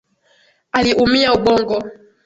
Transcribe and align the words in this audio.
Aliumia 0.71 1.29
ubongo 1.37 1.77